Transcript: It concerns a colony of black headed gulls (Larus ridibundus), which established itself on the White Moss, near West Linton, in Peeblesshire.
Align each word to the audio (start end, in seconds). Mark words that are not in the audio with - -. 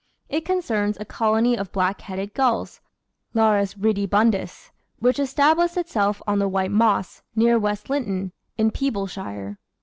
It 0.29 0.45
concerns 0.45 0.97
a 0.99 1.05
colony 1.05 1.55
of 1.55 1.71
black 1.71 2.01
headed 2.01 2.33
gulls 2.33 2.81
(Larus 3.35 3.75
ridibundus), 3.75 4.71
which 4.97 5.19
established 5.19 5.77
itself 5.77 6.23
on 6.25 6.39
the 6.39 6.49
White 6.49 6.71
Moss, 6.71 7.21
near 7.35 7.59
West 7.59 7.87
Linton, 7.87 8.31
in 8.57 8.71
Peeblesshire. 8.71 9.57